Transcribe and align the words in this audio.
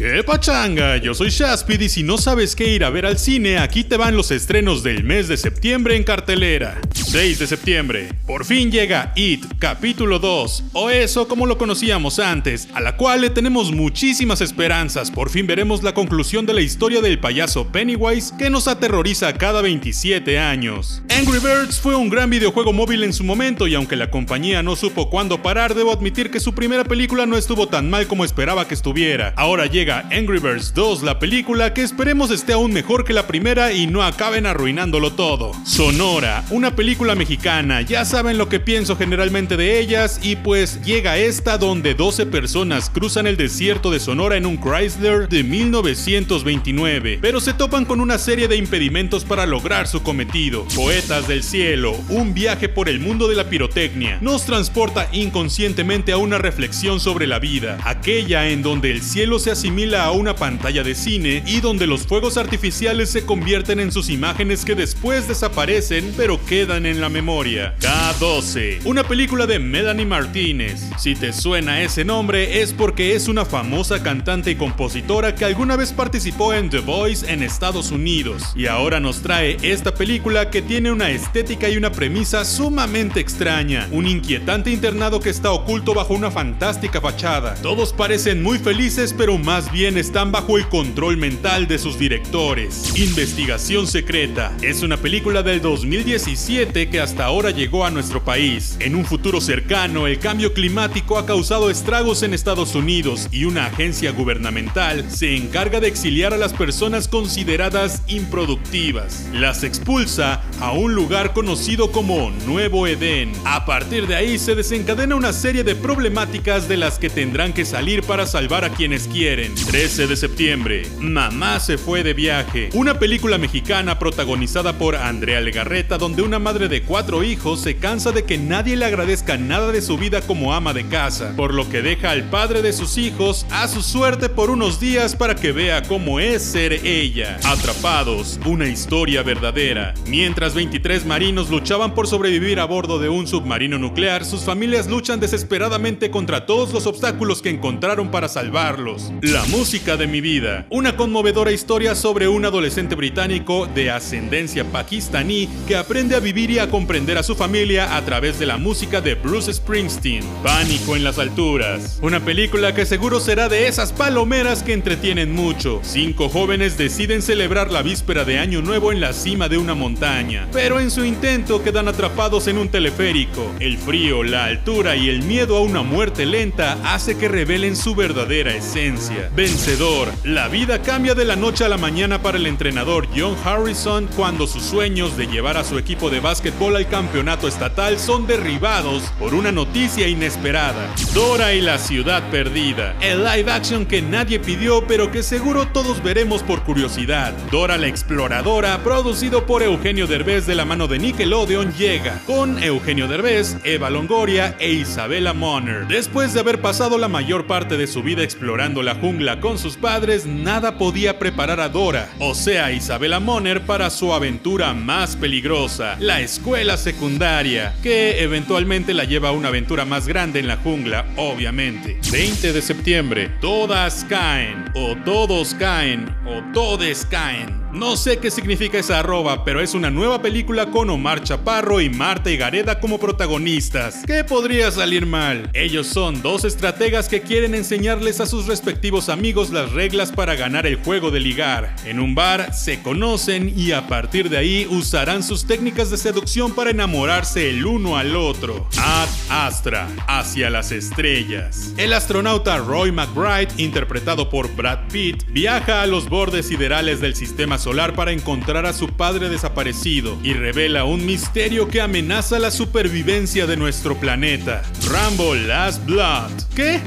¿Qué 0.00 0.24
pachanga? 0.24 0.96
Yo 0.96 1.12
soy 1.12 1.28
Shaspid 1.28 1.78
y 1.78 1.90
si 1.90 2.02
no 2.02 2.16
sabes 2.16 2.56
qué 2.56 2.72
ir 2.72 2.84
a 2.84 2.88
ver 2.88 3.04
al 3.04 3.18
cine, 3.18 3.58
aquí 3.58 3.84
te 3.84 3.98
van 3.98 4.16
los 4.16 4.30
estrenos 4.30 4.82
del 4.82 5.04
mes 5.04 5.28
de 5.28 5.36
septiembre 5.36 5.94
en 5.94 6.04
cartelera. 6.04 6.80
6 6.94 7.38
de 7.38 7.46
septiembre. 7.46 8.08
Por 8.26 8.46
fin 8.46 8.70
llega 8.70 9.12
It, 9.14 9.44
capítulo 9.58 10.18
2, 10.18 10.64
o 10.72 10.88
eso 10.88 11.28
como 11.28 11.44
lo 11.44 11.58
conocíamos 11.58 12.18
antes, 12.18 12.68
a 12.72 12.80
la 12.80 12.96
cual 12.96 13.20
le 13.20 13.28
tenemos 13.28 13.72
muchísimas 13.72 14.40
esperanzas. 14.40 15.10
Por 15.10 15.28
fin 15.28 15.46
veremos 15.46 15.82
la 15.82 15.92
conclusión 15.92 16.46
de 16.46 16.54
la 16.54 16.62
historia 16.62 17.02
del 17.02 17.18
payaso 17.18 17.66
Pennywise 17.66 18.32
que 18.38 18.48
nos 18.48 18.68
aterroriza 18.68 19.34
cada 19.34 19.60
27 19.60 20.38
años. 20.38 21.02
Angry 21.10 21.40
Birds 21.40 21.78
fue 21.78 21.94
un 21.94 22.08
gran 22.08 22.30
videojuego 22.30 22.72
móvil 22.72 23.04
en 23.04 23.12
su 23.12 23.22
momento 23.22 23.66
y 23.66 23.74
aunque 23.74 23.96
la 23.96 24.10
compañía 24.10 24.62
no 24.62 24.76
supo 24.76 25.10
cuándo 25.10 25.42
parar, 25.42 25.74
debo 25.74 25.92
admitir 25.92 26.30
que 26.30 26.40
su 26.40 26.54
primera 26.54 26.84
película 26.84 27.26
no 27.26 27.36
estuvo 27.36 27.68
tan 27.68 27.90
mal 27.90 28.06
como 28.06 28.24
esperaba 28.24 28.66
que 28.66 28.72
estuviera. 28.72 29.34
Ahora 29.36 29.66
llega 29.66 29.89
Angry 29.98 30.38
Birds 30.38 30.72
2, 30.72 31.02
la 31.02 31.18
película 31.18 31.74
que 31.74 31.82
esperemos 31.82 32.30
esté 32.30 32.52
aún 32.52 32.72
mejor 32.72 33.04
que 33.04 33.12
la 33.12 33.26
primera 33.26 33.72
y 33.72 33.88
no 33.88 34.02
acaben 34.02 34.46
arruinándolo 34.46 35.12
todo. 35.14 35.52
Sonora, 35.64 36.44
una 36.50 36.76
película 36.76 37.16
mexicana, 37.16 37.82
ya 37.82 38.04
saben 38.04 38.38
lo 38.38 38.48
que 38.48 38.60
pienso 38.60 38.96
generalmente 38.96 39.56
de 39.56 39.80
ellas 39.80 40.20
y 40.22 40.36
pues 40.36 40.80
llega 40.84 41.18
esta 41.18 41.58
donde 41.58 41.94
12 41.94 42.26
personas 42.26 42.88
cruzan 42.88 43.26
el 43.26 43.36
desierto 43.36 43.90
de 43.90 43.98
Sonora 43.98 44.36
en 44.36 44.46
un 44.46 44.58
Chrysler 44.58 45.28
de 45.28 45.42
1929, 45.42 47.18
pero 47.20 47.40
se 47.40 47.52
topan 47.52 47.84
con 47.84 48.00
una 48.00 48.18
serie 48.18 48.46
de 48.46 48.56
impedimentos 48.56 49.24
para 49.24 49.44
lograr 49.44 49.88
su 49.88 50.04
cometido. 50.04 50.66
Poetas 50.76 51.26
del 51.26 51.42
cielo, 51.42 51.96
un 52.08 52.32
viaje 52.32 52.68
por 52.68 52.88
el 52.88 53.00
mundo 53.00 53.26
de 53.26 53.34
la 53.34 53.48
pirotecnia, 53.48 54.18
nos 54.20 54.46
transporta 54.46 55.08
inconscientemente 55.12 56.12
a 56.12 56.16
una 56.16 56.38
reflexión 56.38 57.00
sobre 57.00 57.26
la 57.26 57.40
vida, 57.40 57.78
aquella 57.84 58.48
en 58.50 58.62
donde 58.62 58.92
el 58.92 59.02
cielo 59.02 59.40
se 59.40 59.50
asimila 59.50 59.79
a 59.80 60.10
una 60.10 60.36
pantalla 60.36 60.82
de 60.82 60.94
cine 60.94 61.42
y 61.46 61.60
donde 61.60 61.86
los 61.86 62.06
fuegos 62.06 62.36
artificiales 62.36 63.08
se 63.10 63.24
convierten 63.24 63.80
en 63.80 63.90
sus 63.90 64.10
imágenes 64.10 64.66
que 64.66 64.74
después 64.74 65.26
desaparecen 65.26 66.12
pero 66.18 66.38
quedan 66.44 66.84
en 66.84 67.00
la 67.00 67.08
memoria. 67.08 67.74
K12, 67.80 68.80
una 68.84 69.04
película 69.04 69.46
de 69.46 69.58
Melanie 69.58 70.04
Martínez. 70.04 70.82
Si 70.98 71.14
te 71.14 71.32
suena 71.32 71.80
ese 71.80 72.04
nombre 72.04 72.60
es 72.60 72.74
porque 72.74 73.14
es 73.14 73.26
una 73.26 73.46
famosa 73.46 74.02
cantante 74.02 74.50
y 74.50 74.56
compositora 74.56 75.34
que 75.34 75.46
alguna 75.46 75.76
vez 75.76 75.94
participó 75.94 76.52
en 76.52 76.68
The 76.68 76.80
Voice 76.80 77.32
en 77.32 77.42
Estados 77.42 77.90
Unidos 77.90 78.52
y 78.54 78.66
ahora 78.66 79.00
nos 79.00 79.22
trae 79.22 79.56
esta 79.62 79.94
película 79.94 80.50
que 80.50 80.60
tiene 80.60 80.92
una 80.92 81.08
estética 81.08 81.70
y 81.70 81.78
una 81.78 81.90
premisa 81.90 82.44
sumamente 82.44 83.18
extraña, 83.18 83.88
un 83.92 84.06
inquietante 84.06 84.70
internado 84.70 85.20
que 85.20 85.30
está 85.30 85.52
oculto 85.52 85.94
bajo 85.94 86.12
una 86.12 86.30
fantástica 86.30 87.00
fachada. 87.00 87.54
Todos 87.62 87.94
parecen 87.94 88.42
muy 88.42 88.58
felices 88.58 89.14
pero 89.16 89.38
más 89.38 89.69
bien 89.72 89.98
están 89.98 90.32
bajo 90.32 90.58
el 90.58 90.68
control 90.68 91.16
mental 91.16 91.68
de 91.68 91.78
sus 91.78 91.98
directores. 91.98 92.92
Investigación 92.96 93.86
Secreta 93.86 94.52
es 94.62 94.82
una 94.82 94.96
película 94.96 95.42
del 95.42 95.60
2017 95.60 96.88
que 96.88 97.00
hasta 97.00 97.24
ahora 97.24 97.50
llegó 97.50 97.84
a 97.84 97.90
nuestro 97.90 98.24
país. 98.24 98.76
En 98.80 98.96
un 98.96 99.04
futuro 99.04 99.40
cercano, 99.40 100.06
el 100.06 100.18
cambio 100.18 100.54
climático 100.54 101.18
ha 101.18 101.26
causado 101.26 101.70
estragos 101.70 102.22
en 102.22 102.34
Estados 102.34 102.74
Unidos 102.74 103.28
y 103.30 103.44
una 103.44 103.66
agencia 103.66 104.10
gubernamental 104.12 105.10
se 105.10 105.36
encarga 105.36 105.80
de 105.80 105.88
exiliar 105.88 106.34
a 106.34 106.38
las 106.38 106.52
personas 106.52 107.06
consideradas 107.06 108.02
improductivas. 108.08 109.28
Las 109.32 109.62
expulsa 109.62 110.42
a 110.60 110.72
un 110.72 110.94
lugar 110.94 111.32
conocido 111.32 111.92
como 111.92 112.30
Nuevo 112.46 112.86
Edén. 112.86 113.32
A 113.44 113.64
partir 113.64 114.06
de 114.06 114.16
ahí 114.16 114.38
se 114.38 114.54
desencadena 114.54 115.14
una 115.14 115.32
serie 115.32 115.64
de 115.64 115.76
problemáticas 115.76 116.68
de 116.68 116.76
las 116.76 116.98
que 116.98 117.10
tendrán 117.10 117.52
que 117.52 117.64
salir 117.64 118.02
para 118.02 118.26
salvar 118.26 118.64
a 118.64 118.70
quienes 118.70 119.06
quieren. 119.06 119.52
13 119.66 120.06
de 120.06 120.16
septiembre, 120.16 120.82
Mamá 120.98 121.60
se 121.60 121.78
fue 121.78 122.02
de 122.02 122.14
viaje, 122.14 122.70
una 122.74 122.98
película 122.98 123.38
mexicana 123.38 123.98
protagonizada 123.98 124.78
por 124.78 124.96
Andrea 124.96 125.40
Legarreta 125.40 125.98
donde 125.98 126.22
una 126.22 126.38
madre 126.38 126.68
de 126.68 126.82
cuatro 126.82 127.22
hijos 127.22 127.60
se 127.60 127.76
cansa 127.76 128.12
de 128.12 128.24
que 128.24 128.38
nadie 128.38 128.76
le 128.76 128.84
agradezca 128.84 129.36
nada 129.36 129.70
de 129.70 129.82
su 129.82 129.96
vida 129.96 130.22
como 130.22 130.54
ama 130.54 130.72
de 130.72 130.86
casa, 130.86 131.34
por 131.36 131.54
lo 131.54 131.68
que 131.68 131.82
deja 131.82 132.10
al 132.10 132.24
padre 132.30 132.62
de 132.62 132.72
sus 132.72 132.98
hijos 132.98 133.46
a 133.50 133.68
su 133.68 133.82
suerte 133.82 134.28
por 134.28 134.50
unos 134.50 134.80
días 134.80 135.14
para 135.14 135.34
que 135.34 135.52
vea 135.52 135.82
cómo 135.82 136.20
es 136.20 136.42
ser 136.42 136.72
ella. 136.86 137.38
Atrapados, 137.44 138.40
una 138.46 138.68
historia 138.68 139.22
verdadera. 139.22 139.94
Mientras 140.06 140.54
23 140.54 141.06
marinos 141.06 141.50
luchaban 141.50 141.94
por 141.94 142.06
sobrevivir 142.06 142.60
a 142.60 142.64
bordo 142.64 142.98
de 142.98 143.08
un 143.08 143.26
submarino 143.26 143.78
nuclear, 143.78 144.24
sus 144.24 144.42
familias 144.42 144.88
luchan 144.88 145.20
desesperadamente 145.20 146.10
contra 146.10 146.46
todos 146.46 146.72
los 146.72 146.86
obstáculos 146.86 147.42
que 147.42 147.50
encontraron 147.50 148.10
para 148.10 148.28
salvarlos. 148.28 149.12
La 149.22 149.44
música 149.50 149.96
de 149.96 150.06
mi 150.06 150.20
vida, 150.20 150.64
una 150.70 150.96
conmovedora 150.96 151.50
historia 151.50 151.96
sobre 151.96 152.28
un 152.28 152.44
adolescente 152.44 152.94
británico 152.94 153.66
de 153.66 153.90
ascendencia 153.90 154.64
pakistaní 154.64 155.48
que 155.66 155.74
aprende 155.74 156.14
a 156.14 156.20
vivir 156.20 156.52
y 156.52 156.60
a 156.60 156.70
comprender 156.70 157.18
a 157.18 157.24
su 157.24 157.34
familia 157.34 157.96
a 157.96 158.04
través 158.04 158.38
de 158.38 158.46
la 158.46 158.58
música 158.58 159.00
de 159.00 159.16
Bruce 159.16 159.52
Springsteen. 159.52 160.22
Pánico 160.44 160.94
en 160.94 161.02
las 161.02 161.18
alturas, 161.18 161.98
una 162.00 162.20
película 162.20 162.76
que 162.76 162.86
seguro 162.86 163.18
será 163.18 163.48
de 163.48 163.66
esas 163.66 163.92
palomeras 163.92 164.62
que 164.62 164.72
entretienen 164.72 165.32
mucho. 165.32 165.80
Cinco 165.82 166.28
jóvenes 166.28 166.78
deciden 166.78 167.20
celebrar 167.20 167.72
la 167.72 167.82
víspera 167.82 168.24
de 168.24 168.38
Año 168.38 168.62
Nuevo 168.62 168.92
en 168.92 169.00
la 169.00 169.12
cima 169.12 169.48
de 169.48 169.58
una 169.58 169.74
montaña, 169.74 170.46
pero 170.52 170.78
en 170.78 170.92
su 170.92 171.04
intento 171.04 171.64
quedan 171.64 171.88
atrapados 171.88 172.46
en 172.46 172.56
un 172.56 172.68
teleférico. 172.68 173.52
El 173.58 173.78
frío, 173.78 174.22
la 174.22 174.44
altura 174.44 174.94
y 174.94 175.08
el 175.08 175.22
miedo 175.22 175.56
a 175.56 175.60
una 175.60 175.82
muerte 175.82 176.24
lenta 176.24 176.78
hace 176.84 177.18
que 177.18 177.26
revelen 177.26 177.74
su 177.74 177.96
verdadera 177.96 178.54
esencia. 178.54 179.28
Vencedor. 179.40 180.12
La 180.22 180.48
vida 180.48 180.82
cambia 180.82 181.14
de 181.14 181.24
la 181.24 181.34
noche 181.34 181.64
a 181.64 181.70
la 181.70 181.78
mañana 181.78 182.20
para 182.20 182.36
el 182.36 182.44
entrenador 182.44 183.08
John 183.16 183.34
Harrison 183.42 184.06
cuando 184.14 184.46
sus 184.46 184.62
sueños 184.62 185.16
de 185.16 185.28
llevar 185.28 185.56
a 185.56 185.64
su 185.64 185.78
equipo 185.78 186.10
de 186.10 186.20
básquetbol 186.20 186.76
al 186.76 186.86
campeonato 186.88 187.48
estatal 187.48 187.98
son 187.98 188.26
derribados 188.26 189.04
por 189.18 189.32
una 189.32 189.50
noticia 189.50 190.08
inesperada. 190.08 190.92
Dora 191.14 191.54
y 191.54 191.62
la 191.62 191.78
ciudad 191.78 192.22
perdida. 192.30 192.94
El 193.00 193.24
live 193.24 193.50
action 193.50 193.86
que 193.86 194.02
nadie 194.02 194.40
pidió 194.40 194.86
pero 194.86 195.10
que 195.10 195.22
seguro 195.22 195.68
todos 195.68 196.02
veremos 196.02 196.42
por 196.42 196.62
curiosidad. 196.62 197.32
Dora 197.50 197.78
la 197.78 197.86
exploradora, 197.86 198.84
producido 198.84 199.46
por 199.46 199.62
Eugenio 199.62 200.06
Derbez 200.06 200.44
de 200.44 200.54
la 200.54 200.66
mano 200.66 200.86
de 200.86 200.98
Nickelodeon, 200.98 201.72
llega 201.78 202.20
con 202.26 202.62
Eugenio 202.62 203.08
Derbez, 203.08 203.56
Eva 203.64 203.88
Longoria 203.88 204.54
e 204.58 204.70
Isabella 204.72 205.32
Moner. 205.32 205.86
Después 205.86 206.34
de 206.34 206.40
haber 206.40 206.60
pasado 206.60 206.98
la 206.98 207.08
mayor 207.08 207.46
parte 207.46 207.78
de 207.78 207.86
su 207.86 208.02
vida 208.02 208.22
explorando 208.22 208.82
la 208.82 208.96
jungla 208.96 209.29
con 209.38 209.58
sus 209.58 209.76
padres, 209.76 210.26
nada 210.26 210.78
podía 210.78 211.18
preparar 211.18 211.60
a 211.60 211.68
Dora, 211.68 212.08
o 212.18 212.34
sea, 212.34 212.72
Isabella 212.72 213.20
Moner, 213.20 213.60
para 213.60 213.90
su 213.90 214.12
aventura 214.12 214.74
más 214.74 215.14
peligrosa, 215.14 215.96
la 216.00 216.20
escuela 216.20 216.76
secundaria, 216.76 217.74
que 217.82 218.22
eventualmente 218.22 218.94
la 218.94 219.04
lleva 219.04 219.28
a 219.28 219.32
una 219.32 219.48
aventura 219.48 219.84
más 219.84 220.08
grande 220.08 220.40
en 220.40 220.48
la 220.48 220.56
jungla, 220.56 221.06
obviamente. 221.16 221.98
20 222.10 222.52
de 222.52 222.62
septiembre, 222.62 223.30
todas 223.40 224.04
caen, 224.08 224.64
o 224.74 224.96
todos 225.04 225.54
caen, 225.54 226.12
o 226.26 226.42
todes 226.52 227.06
caen. 227.06 227.60
No 227.72 227.96
sé 227.96 228.18
qué 228.18 228.32
significa 228.32 228.78
esa 228.78 228.98
arroba, 228.98 229.44
pero 229.44 229.60
es 229.60 229.74
una 229.74 229.90
nueva 229.90 230.20
película 230.20 230.66
con 230.72 230.90
Omar 230.90 231.22
Chaparro 231.22 231.80
y 231.80 231.88
Marta 231.88 232.30
Gareda 232.30 232.80
como 232.80 232.98
protagonistas. 232.98 234.02
¿Qué 234.06 234.24
podría 234.24 234.72
salir 234.72 235.06
mal? 235.06 235.48
Ellos 235.54 235.86
son 235.86 236.20
dos 236.20 236.44
estrategas 236.44 237.08
que 237.08 237.20
quieren 237.20 237.54
enseñarles 237.54 238.20
a 238.20 238.26
sus 238.26 238.46
respectivos 238.46 239.08
amigos 239.10 239.50
las 239.50 239.72
reglas 239.72 240.12
para 240.12 240.34
ganar 240.34 240.66
el 240.66 240.76
juego 240.76 241.10
de 241.10 241.20
ligar. 241.20 241.74
En 241.84 242.00
un 242.00 242.14
bar 242.14 242.54
se 242.54 242.80
conocen 242.82 243.52
y 243.56 243.72
a 243.72 243.86
partir 243.88 244.30
de 244.30 244.38
ahí 244.38 244.66
usarán 244.70 245.22
sus 245.22 245.46
técnicas 245.46 245.90
de 245.90 245.96
seducción 245.96 246.54
para 246.54 246.70
enamorarse 246.70 247.50
el 247.50 247.66
uno 247.66 247.96
al 247.96 248.16
otro. 248.16 248.68
Ad 248.78 249.08
Astra, 249.28 249.88
hacia 250.06 250.50
las 250.50 250.72
estrellas. 250.72 251.74
El 251.76 251.92
astronauta 251.92 252.58
Roy 252.58 252.92
McBride, 252.92 253.52
interpretado 253.56 254.30
por 254.30 254.54
Brad 254.54 254.88
Pitt, 254.92 255.24
viaja 255.28 255.82
a 255.82 255.86
los 255.86 256.08
bordes 256.08 256.46
siderales 256.46 257.00
del 257.00 257.14
sistema 257.14 257.58
solar 257.58 257.94
para 257.94 258.12
encontrar 258.12 258.66
a 258.66 258.72
su 258.72 258.88
padre 258.88 259.28
desaparecido 259.28 260.16
y 260.22 260.32
revela 260.32 260.84
un 260.84 261.04
misterio 261.04 261.68
que 261.68 261.80
amenaza 261.80 262.38
la 262.38 262.50
supervivencia 262.50 263.46
de 263.46 263.56
nuestro 263.56 263.96
planeta. 263.98 264.62
Rambo 264.88 265.34
Last 265.34 265.84
Blood. 265.84 266.30
¿Qué? 266.54 266.80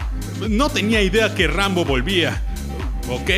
No 0.50 0.69
tenía 0.69 1.01
idea 1.01 1.34
que 1.36 1.48
Rambo 1.48 1.86
volvía. 1.86 2.42
Ok, 3.10 3.30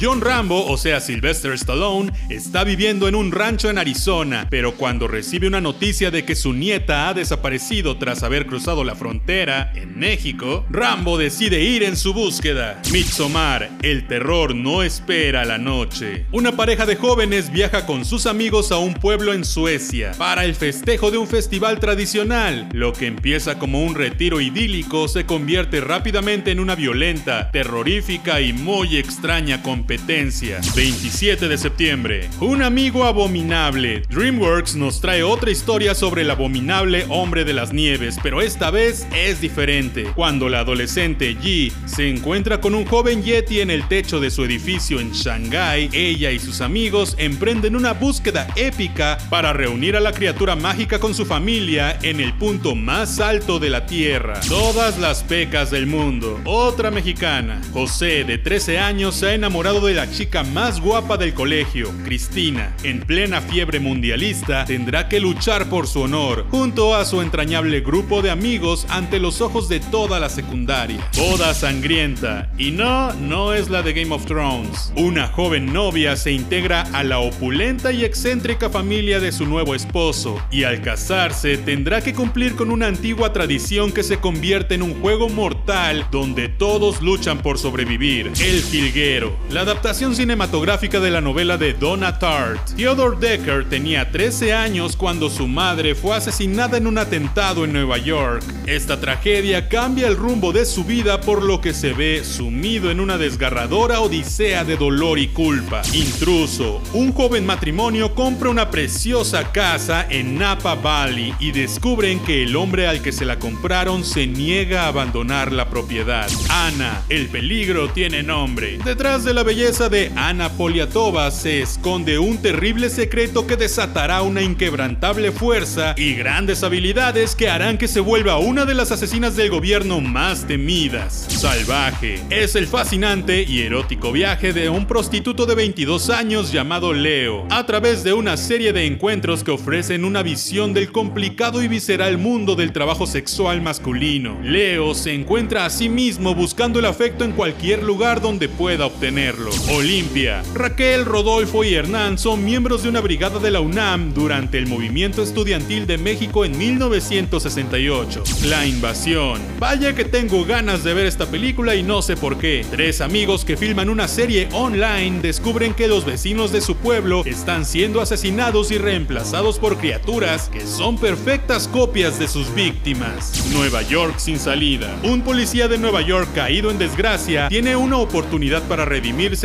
John 0.00 0.20
Rambo, 0.20 0.64
o 0.66 0.76
sea 0.76 1.00
Sylvester 1.00 1.52
Stallone, 1.54 2.12
está 2.28 2.62
viviendo 2.62 3.08
en 3.08 3.16
un 3.16 3.32
rancho 3.32 3.68
en 3.68 3.78
Arizona, 3.78 4.46
pero 4.48 4.76
cuando 4.76 5.08
recibe 5.08 5.48
una 5.48 5.60
noticia 5.60 6.12
de 6.12 6.24
que 6.24 6.36
su 6.36 6.52
nieta 6.52 7.08
ha 7.08 7.14
desaparecido 7.14 7.98
tras 7.98 8.22
haber 8.22 8.46
cruzado 8.46 8.84
la 8.84 8.94
frontera 8.94 9.72
en 9.74 9.98
México, 9.98 10.64
Rambo 10.70 11.18
decide 11.18 11.64
ir 11.64 11.82
en 11.82 11.96
su 11.96 12.14
búsqueda. 12.14 12.80
Midsommar, 12.92 13.70
el 13.82 14.06
terror 14.06 14.54
no 14.54 14.84
espera 14.84 15.44
la 15.44 15.58
noche. 15.58 16.26
Una 16.30 16.52
pareja 16.52 16.86
de 16.86 16.94
jóvenes 16.94 17.50
viaja 17.50 17.84
con 17.84 18.04
sus 18.04 18.26
amigos 18.26 18.70
a 18.70 18.78
un 18.78 18.94
pueblo 18.94 19.32
en 19.32 19.44
Suecia 19.44 20.12
para 20.16 20.44
el 20.44 20.54
festejo 20.54 21.10
de 21.10 21.18
un 21.18 21.26
festival 21.26 21.80
tradicional. 21.80 22.68
Lo 22.72 22.92
que 22.92 23.06
empieza 23.08 23.58
como 23.58 23.82
un 23.82 23.96
retiro 23.96 24.40
idílico 24.40 25.08
se 25.08 25.26
convierte 25.26 25.80
rápidamente 25.80 26.52
en 26.52 26.60
una 26.60 26.76
violenta, 26.76 27.50
terrorífica 27.50 28.40
y 28.40 28.52
muy 28.52 28.96
extraña 28.96 29.60
competencia. 29.60 29.87
27 29.88 31.48
de 31.48 31.58
septiembre. 31.58 32.28
Un 32.40 32.62
amigo 32.62 33.04
abominable. 33.04 34.02
DreamWorks 34.10 34.76
nos 34.76 35.00
trae 35.00 35.22
otra 35.22 35.50
historia 35.50 35.94
sobre 35.94 36.22
el 36.22 36.30
abominable 36.30 37.06
hombre 37.08 37.44
de 37.44 37.54
las 37.54 37.72
nieves, 37.72 38.18
pero 38.22 38.42
esta 38.42 38.70
vez 38.70 39.06
es 39.16 39.40
diferente. 39.40 40.04
Cuando 40.14 40.48
la 40.48 40.60
adolescente 40.60 41.34
Yi 41.34 41.72
se 41.86 42.08
encuentra 42.08 42.60
con 42.60 42.74
un 42.74 42.84
joven 42.84 43.22
Yeti 43.22 43.60
en 43.60 43.70
el 43.70 43.88
techo 43.88 44.20
de 44.20 44.30
su 44.30 44.44
edificio 44.44 45.00
en 45.00 45.12
Shanghai, 45.12 45.88
ella 45.92 46.30
y 46.32 46.38
sus 46.38 46.60
amigos 46.60 47.14
emprenden 47.18 47.74
una 47.74 47.94
búsqueda 47.94 48.46
épica 48.56 49.18
para 49.30 49.52
reunir 49.52 49.96
a 49.96 50.00
la 50.00 50.12
criatura 50.12 50.54
mágica 50.54 50.98
con 50.98 51.14
su 51.14 51.24
familia 51.24 51.98
en 52.02 52.20
el 52.20 52.34
punto 52.34 52.74
más 52.74 53.20
alto 53.20 53.58
de 53.58 53.70
la 53.70 53.86
Tierra. 53.86 54.40
Todas 54.48 54.98
las 54.98 55.22
pecas 55.22 55.70
del 55.70 55.86
mundo. 55.86 56.40
Otra 56.44 56.90
mexicana. 56.90 57.60
José, 57.72 58.24
de 58.24 58.36
13 58.36 58.78
años, 58.78 59.14
se 59.14 59.28
ha 59.28 59.34
enamorado 59.34 59.77
de 59.80 59.94
la 59.94 60.10
chica 60.10 60.42
más 60.42 60.80
guapa 60.80 61.16
del 61.16 61.34
colegio, 61.34 61.92
Cristina. 62.04 62.74
En 62.82 63.00
plena 63.00 63.40
fiebre 63.40 63.80
mundialista, 63.80 64.64
tendrá 64.64 65.08
que 65.08 65.20
luchar 65.20 65.68
por 65.68 65.86
su 65.86 66.02
honor, 66.02 66.46
junto 66.50 66.94
a 66.94 67.04
su 67.04 67.22
entrañable 67.22 67.80
grupo 67.80 68.22
de 68.22 68.30
amigos 68.30 68.86
ante 68.88 69.18
los 69.18 69.40
ojos 69.40 69.68
de 69.68 69.80
toda 69.80 70.18
la 70.20 70.28
secundaria. 70.28 70.98
Boda 71.16 71.54
sangrienta. 71.54 72.50
Y 72.58 72.70
no, 72.70 73.12
no 73.14 73.54
es 73.54 73.70
la 73.70 73.82
de 73.82 73.92
Game 73.92 74.14
of 74.14 74.26
Thrones. 74.26 74.92
Una 74.96 75.28
joven 75.28 75.72
novia 75.72 76.16
se 76.16 76.32
integra 76.32 76.82
a 76.92 77.04
la 77.04 77.18
opulenta 77.18 77.92
y 77.92 78.04
excéntrica 78.04 78.70
familia 78.70 79.20
de 79.20 79.32
su 79.32 79.46
nuevo 79.46 79.74
esposo, 79.74 80.40
y 80.50 80.64
al 80.64 80.82
casarse 80.82 81.56
tendrá 81.58 82.00
que 82.00 82.14
cumplir 82.14 82.54
con 82.54 82.70
una 82.70 82.86
antigua 82.86 83.32
tradición 83.32 83.92
que 83.92 84.02
se 84.02 84.18
convierte 84.18 84.74
en 84.74 84.82
un 84.82 85.00
juego 85.00 85.28
mortal 85.28 86.06
donde 86.10 86.48
todos 86.48 87.02
luchan 87.02 87.38
por 87.38 87.58
sobrevivir. 87.58 88.30
El 88.40 88.60
Filguero, 88.60 89.36
la 89.50 89.64
adaptación 89.68 90.16
cinematográfica 90.16 90.98
de 90.98 91.10
la 91.10 91.20
novela 91.20 91.58
de 91.58 91.74
Donna 91.74 92.18
Tartt. 92.18 92.74
Theodore 92.74 93.18
Decker 93.20 93.68
tenía 93.68 94.10
13 94.10 94.54
años 94.54 94.96
cuando 94.96 95.28
su 95.28 95.46
madre 95.46 95.94
fue 95.94 96.16
asesinada 96.16 96.78
en 96.78 96.86
un 96.86 96.96
atentado 96.96 97.66
en 97.66 97.74
Nueva 97.74 97.98
York. 97.98 98.42
Esta 98.66 98.98
tragedia 98.98 99.68
cambia 99.68 100.08
el 100.08 100.16
rumbo 100.16 100.54
de 100.54 100.64
su 100.64 100.84
vida 100.84 101.20
por 101.20 101.42
lo 101.42 101.60
que 101.60 101.74
se 101.74 101.92
ve 101.92 102.24
sumido 102.24 102.90
en 102.90 102.98
una 102.98 103.18
desgarradora 103.18 104.00
odisea 104.00 104.64
de 104.64 104.78
dolor 104.78 105.18
y 105.18 105.28
culpa. 105.28 105.82
Intruso, 105.92 106.80
un 106.94 107.12
joven 107.12 107.44
matrimonio 107.44 108.14
compra 108.14 108.48
una 108.48 108.70
preciosa 108.70 109.52
casa 109.52 110.06
en 110.08 110.38
Napa 110.38 110.76
Valley 110.76 111.34
y 111.40 111.52
descubren 111.52 112.20
que 112.20 112.44
el 112.44 112.56
hombre 112.56 112.86
al 112.86 113.02
que 113.02 113.12
se 113.12 113.26
la 113.26 113.38
compraron 113.38 114.02
se 114.02 114.26
niega 114.26 114.84
a 114.84 114.88
abandonar 114.88 115.52
la 115.52 115.68
propiedad. 115.68 116.30
Ana, 116.48 117.02
el 117.10 117.28
peligro 117.28 117.90
tiene 117.90 118.22
nombre. 118.22 118.78
Detrás 118.82 119.24
de 119.24 119.34
la 119.34 119.42
belleza 119.42 119.57
de 119.58 120.12
Ana 120.14 120.50
Poliatova 120.50 121.32
se 121.32 121.60
esconde 121.62 122.16
un 122.20 122.38
terrible 122.38 122.88
secreto 122.90 123.44
que 123.44 123.56
desatará 123.56 124.22
una 124.22 124.40
inquebrantable 124.40 125.32
fuerza 125.32 125.96
y 125.96 126.14
grandes 126.14 126.62
habilidades 126.62 127.34
que 127.34 127.50
harán 127.50 127.76
que 127.76 127.88
se 127.88 127.98
vuelva 127.98 128.38
una 128.38 128.66
de 128.66 128.74
las 128.74 128.92
asesinas 128.92 129.34
del 129.34 129.50
gobierno 129.50 130.00
más 130.00 130.46
temidas. 130.46 131.26
Salvaje 131.28 132.22
es 132.30 132.54
el 132.54 132.68
fascinante 132.68 133.42
y 133.42 133.62
erótico 133.62 134.12
viaje 134.12 134.52
de 134.52 134.68
un 134.68 134.86
prostituto 134.86 135.44
de 135.44 135.56
22 135.56 136.10
años 136.10 136.52
llamado 136.52 136.92
Leo, 136.92 137.44
a 137.50 137.66
través 137.66 138.04
de 138.04 138.12
una 138.12 138.36
serie 138.36 138.72
de 138.72 138.86
encuentros 138.86 139.42
que 139.42 139.50
ofrecen 139.50 140.04
una 140.04 140.22
visión 140.22 140.72
del 140.72 140.92
complicado 140.92 141.64
y 141.64 141.68
visceral 141.68 142.16
mundo 142.16 142.54
del 142.54 142.72
trabajo 142.72 143.08
sexual 143.08 143.60
masculino. 143.60 144.38
Leo 144.40 144.94
se 144.94 145.14
encuentra 145.14 145.64
a 145.64 145.70
sí 145.70 145.88
mismo 145.88 146.36
buscando 146.36 146.78
el 146.78 146.84
afecto 146.84 147.24
en 147.24 147.32
cualquier 147.32 147.82
lugar 147.82 148.20
donde 148.20 148.48
pueda 148.48 148.86
obtenerlo. 148.86 149.47
Olimpia. 149.70 150.42
Raquel, 150.54 151.04
Rodolfo 151.04 151.64
y 151.64 151.74
Hernán 151.74 152.18
son 152.18 152.44
miembros 152.44 152.82
de 152.82 152.88
una 152.88 153.00
brigada 153.00 153.38
de 153.38 153.50
la 153.50 153.60
UNAM 153.60 154.14
durante 154.14 154.58
el 154.58 154.66
movimiento 154.66 155.22
estudiantil 155.22 155.86
de 155.86 155.98
México 155.98 156.44
en 156.44 156.56
1968. 156.56 158.24
La 158.46 158.66
invasión. 158.66 159.40
Vaya 159.58 159.94
que 159.94 160.04
tengo 160.04 160.44
ganas 160.44 160.84
de 160.84 160.94
ver 160.94 161.06
esta 161.06 161.26
película 161.26 161.74
y 161.74 161.82
no 161.82 162.02
sé 162.02 162.16
por 162.16 162.38
qué. 162.38 162.64
Tres 162.70 163.00
amigos 163.00 163.44
que 163.44 163.56
filman 163.56 163.88
una 163.88 164.08
serie 164.08 164.48
online 164.52 165.20
descubren 165.20 165.74
que 165.74 165.88
los 165.88 166.04
vecinos 166.04 166.52
de 166.52 166.60
su 166.60 166.76
pueblo 166.76 167.22
están 167.24 167.64
siendo 167.64 168.00
asesinados 168.00 168.70
y 168.70 168.78
reemplazados 168.78 169.58
por 169.58 169.78
criaturas 169.78 170.48
que 170.52 170.66
son 170.66 170.98
perfectas 170.98 171.68
copias 171.68 172.18
de 172.18 172.28
sus 172.28 172.54
víctimas. 172.54 173.48
Nueva 173.52 173.82
York 173.82 174.18
sin 174.18 174.38
salida. 174.38 174.94
Un 175.02 175.22
policía 175.22 175.68
de 175.68 175.78
Nueva 175.78 176.02
York 176.02 176.28
caído 176.34 176.70
en 176.70 176.78
desgracia 176.78 177.48
tiene 177.48 177.76
una 177.76 177.98
oportunidad 177.98 178.62
para 178.64 178.84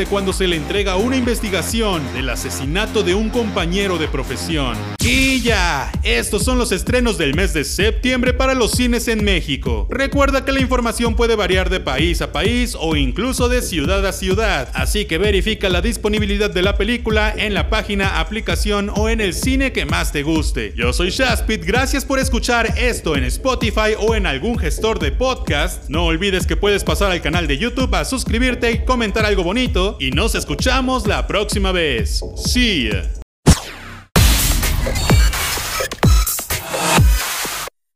cuando 0.02 0.34
se 0.34 0.48
le 0.48 0.56
entrega 0.56 0.96
una 0.96 1.16
investigación 1.16 2.02
del 2.14 2.30
asesinato 2.30 3.04
de 3.04 3.14
un 3.14 3.30
compañero 3.30 4.00
de 4.00 4.08
profesión. 4.08 4.76
Y 5.00 5.42
ya, 5.42 5.92
estos 6.02 6.44
son 6.44 6.58
los 6.58 6.72
estrenos 6.72 7.20
del 7.20 7.36
mes 7.36 7.54
de 7.54 7.64
septiembre 7.64 8.34
para 8.34 8.56
los 8.56 8.72
cines 8.72 9.08
en 9.08 9.24
México. 9.24 9.88
Recuerda 9.92 10.46
que 10.46 10.52
la 10.52 10.62
información 10.62 11.16
puede 11.16 11.36
variar 11.36 11.70
de 11.70 11.80
país 11.80 12.24
a 12.24 12.32
país 12.32 12.76
o 12.80 12.96
incluso 12.96 13.50
de 13.50 13.62
ciudad 13.62 14.04
a 14.04 14.14
ciudad, 14.14 14.70
así 14.74 15.06
que 15.06 15.20
verifica 15.20 15.70
la 15.70 15.82
disponibilidad 15.82 16.50
de 16.50 16.64
la 16.64 16.76
película 16.76 17.32
en 17.38 17.54
la 17.54 17.70
página, 17.70 18.20
aplicación 18.20 18.90
o 18.96 19.10
en 19.10 19.22
el 19.22 19.36
cine 19.36 19.74
que 19.74 19.86
más 19.86 20.12
te 20.12 20.24
guste. 20.24 20.74
Yo 20.76 20.92
soy 20.92 21.12
Shaspit, 21.12 21.64
gracias 21.64 22.04
por 22.04 22.18
escuchar 22.18 22.74
esto 22.80 23.16
en 23.16 23.26
Spotify 23.26 23.94
o 24.00 24.16
en 24.16 24.26
algún 24.26 24.58
gestor 24.58 24.98
de 24.98 25.12
podcast. 25.12 25.88
No 25.88 26.06
olvides 26.06 26.48
que 26.48 26.58
puedes 26.58 26.84
pasar 26.84 27.12
al 27.12 27.22
canal 27.22 27.46
de 27.46 27.60
YouTube 27.60 27.94
a 27.94 28.06
suscribirte 28.06 28.72
y 28.72 28.86
comentar 28.86 29.28
algo 29.28 29.44
bonito 29.44 29.73
y 30.00 30.12
nos 30.12 30.36
escuchamos 30.36 31.08
la 31.08 31.26
próxima 31.26 31.72
vez. 31.72 32.22
See. 32.46 33.23